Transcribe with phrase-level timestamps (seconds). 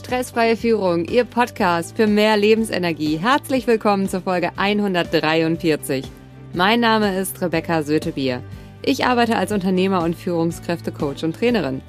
[0.00, 3.18] Stressfreie Führung, Ihr Podcast für mehr Lebensenergie.
[3.18, 6.06] Herzlich willkommen zur Folge 143.
[6.54, 8.42] Mein Name ist Rebecca Sötebier.
[8.82, 11.82] Ich arbeite als Unternehmer und Führungskräftecoach und Trainerin.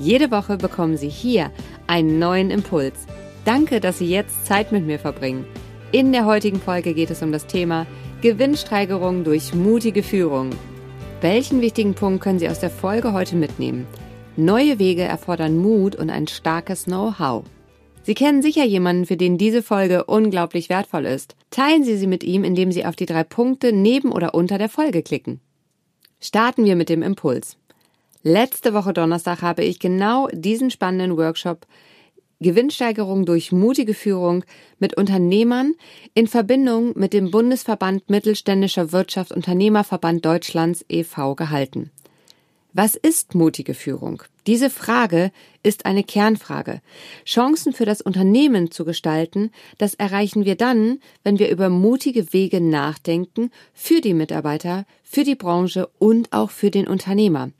[0.00, 1.52] Jede Woche bekommen Sie hier
[1.86, 3.06] einen neuen Impuls.
[3.44, 5.46] Danke, dass Sie jetzt Zeit mit mir verbringen.
[5.92, 7.86] In der heutigen Folge geht es um das Thema
[8.22, 10.50] Gewinnsteigerung durch mutige Führung.
[11.20, 13.86] Welchen wichtigen Punkt können Sie aus der Folge heute mitnehmen?
[14.36, 17.44] Neue Wege erfordern Mut und ein starkes Know-how.
[18.02, 21.36] Sie kennen sicher jemanden, für den diese Folge unglaublich wertvoll ist.
[21.50, 24.70] Teilen Sie sie mit ihm, indem Sie auf die drei Punkte neben oder unter der
[24.70, 25.40] Folge klicken.
[26.18, 27.58] Starten wir mit dem Impuls.
[28.22, 31.66] Letzte Woche Donnerstag habe ich genau diesen spannenden Workshop
[32.40, 34.44] Gewinnsteigerung durch mutige Führung
[34.78, 35.74] mit Unternehmern
[36.14, 41.34] in Verbindung mit dem Bundesverband Mittelständischer Wirtschaft Unternehmerverband Deutschlands e.V.
[41.34, 41.90] gehalten.
[42.74, 44.22] Was ist mutige Führung?
[44.46, 45.30] Diese Frage
[45.62, 46.80] ist eine Kernfrage.
[47.26, 52.62] Chancen für das Unternehmen zu gestalten, das erreichen wir dann, wenn wir über mutige Wege
[52.62, 57.50] nachdenken für die Mitarbeiter, für die Branche und auch für den Unternehmer.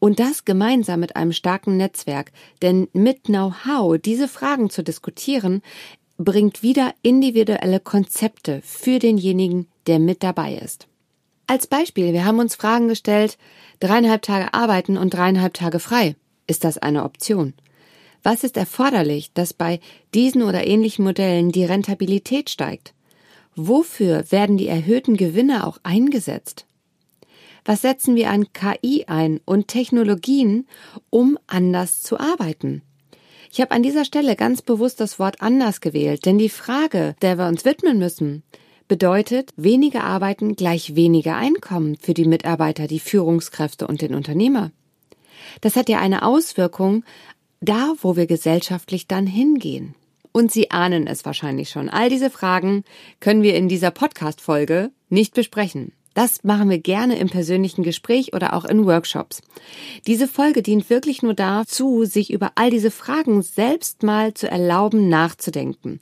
[0.00, 5.62] Und das gemeinsam mit einem starken Netzwerk, denn mit Know-how diese Fragen zu diskutieren,
[6.18, 10.88] bringt wieder individuelle Konzepte für denjenigen, der mit dabei ist.
[11.50, 13.38] Als Beispiel, wir haben uns Fragen gestellt,
[13.80, 16.14] dreieinhalb Tage arbeiten und dreieinhalb Tage frei.
[16.46, 17.54] Ist das eine Option?
[18.22, 19.80] Was ist erforderlich, dass bei
[20.12, 22.92] diesen oder ähnlichen Modellen die Rentabilität steigt?
[23.56, 26.66] Wofür werden die erhöhten Gewinne auch eingesetzt?
[27.64, 30.68] Was setzen wir an KI ein und Technologien,
[31.08, 32.82] um anders zu arbeiten?
[33.50, 37.38] Ich habe an dieser Stelle ganz bewusst das Wort anders gewählt, denn die Frage, der
[37.38, 38.42] wir uns widmen müssen,
[38.88, 44.70] bedeutet weniger Arbeiten gleich weniger Einkommen für die Mitarbeiter, die Führungskräfte und den Unternehmer.
[45.60, 47.04] Das hat ja eine Auswirkung
[47.60, 49.94] da, wo wir gesellschaftlich dann hingehen.
[50.32, 51.88] Und Sie ahnen es wahrscheinlich schon.
[51.88, 52.84] All diese Fragen
[53.20, 55.92] können wir in dieser Podcast-Folge nicht besprechen.
[56.18, 59.40] Das machen wir gerne im persönlichen Gespräch oder auch in Workshops.
[60.08, 65.08] Diese Folge dient wirklich nur dazu, sich über all diese Fragen selbst mal zu erlauben,
[65.08, 66.00] nachzudenken.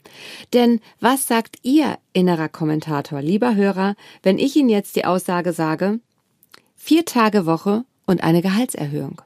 [0.54, 6.00] Denn was sagt Ihr innerer Kommentator, lieber Hörer, wenn ich Ihnen jetzt die Aussage sage,
[6.76, 9.20] vier Tage Woche und eine Gehaltserhöhung?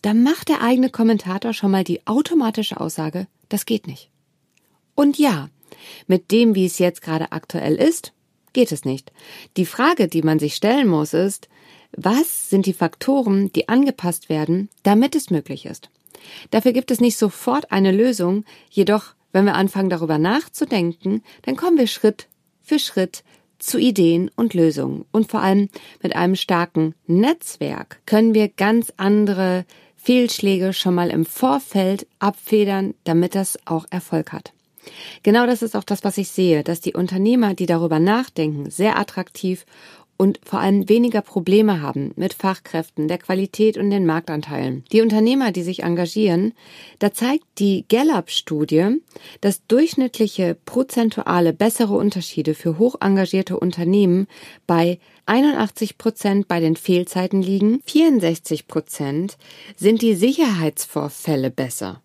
[0.00, 4.08] Da macht der eigene Kommentator schon mal die automatische Aussage, das geht nicht.
[4.94, 5.50] Und ja,
[6.06, 8.14] mit dem, wie es jetzt gerade aktuell ist,
[8.56, 9.12] geht es nicht.
[9.58, 11.48] Die Frage, die man sich stellen muss, ist,
[11.92, 15.90] was sind die Faktoren, die angepasst werden, damit es möglich ist?
[16.50, 21.76] Dafür gibt es nicht sofort eine Lösung, jedoch, wenn wir anfangen darüber nachzudenken, dann kommen
[21.76, 22.28] wir Schritt
[22.62, 23.24] für Schritt
[23.58, 25.04] zu Ideen und Lösungen.
[25.12, 25.68] Und vor allem
[26.02, 29.66] mit einem starken Netzwerk können wir ganz andere
[29.96, 34.55] Fehlschläge schon mal im Vorfeld abfedern, damit das auch Erfolg hat.
[35.22, 38.98] Genau das ist auch das, was ich sehe, dass die Unternehmer, die darüber nachdenken, sehr
[38.98, 39.66] attraktiv
[40.16, 44.84] und vor allem weniger Probleme haben mit Fachkräften, der Qualität und den Marktanteilen.
[44.92, 46.54] Die Unternehmer, die sich engagieren,
[46.98, 49.02] da zeigt die Gallup-Studie,
[49.40, 54.26] dass durchschnittliche prozentuale bessere Unterschiede für hoch engagierte Unternehmen
[54.66, 59.36] bei 81 Prozent bei den Fehlzeiten liegen, 64 Prozent
[59.76, 62.00] sind die Sicherheitsvorfälle besser.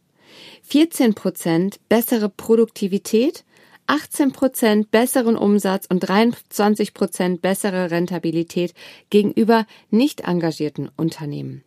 [0.63, 3.43] 14 Prozent bessere Produktivität,
[3.87, 8.73] 18 Prozent besseren Umsatz und 23 Prozent bessere Rentabilität
[9.09, 11.63] gegenüber nicht engagierten Unternehmen.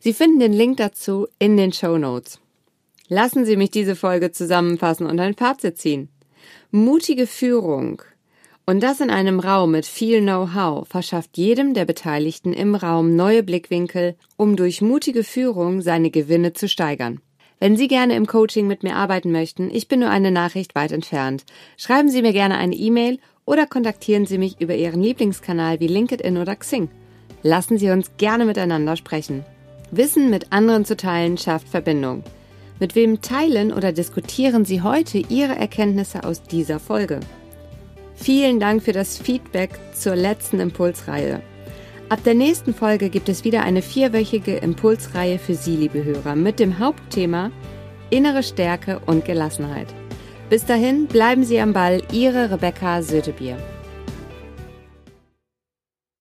[0.00, 2.40] Sie finden den Link dazu in den Show Notes.
[3.08, 6.08] Lassen Sie mich diese Folge zusammenfassen und ein Fazit ziehen.
[6.70, 8.02] Mutige Führung
[8.66, 13.42] und das in einem Raum mit viel Know-how verschafft jedem der Beteiligten im Raum neue
[13.42, 17.20] Blickwinkel, um durch mutige Führung seine Gewinne zu steigern.
[17.60, 20.92] Wenn Sie gerne im Coaching mit mir arbeiten möchten, ich bin nur eine Nachricht weit
[20.92, 21.44] entfernt.
[21.76, 26.36] Schreiben Sie mir gerne eine E-Mail oder kontaktieren Sie mich über Ihren Lieblingskanal wie LinkedIn
[26.36, 26.88] oder Xing.
[27.42, 29.44] Lassen Sie uns gerne miteinander sprechen.
[29.90, 32.24] Wissen mit anderen zu teilen schafft Verbindung.
[32.80, 37.20] Mit wem teilen oder diskutieren Sie heute Ihre Erkenntnisse aus dieser Folge?
[38.16, 41.42] Vielen Dank für das Feedback zur letzten Impulsreihe.
[42.10, 46.60] Ab der nächsten Folge gibt es wieder eine vierwöchige Impulsreihe für Sie, liebe Hörer, mit
[46.60, 47.50] dem Hauptthema
[48.10, 49.88] Innere Stärke und Gelassenheit.
[50.50, 53.56] Bis dahin bleiben Sie am Ball, Ihre Rebecca Sötebier.